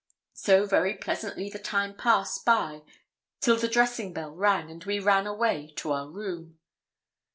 [0.33, 2.81] So very pleasantly the time passed by
[3.39, 6.57] till the dressing bell rang, and we ran away to our room.